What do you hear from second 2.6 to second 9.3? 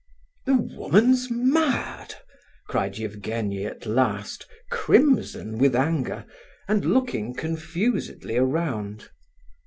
cried Evgenie, at last, crimson with anger, and looking confusedly around.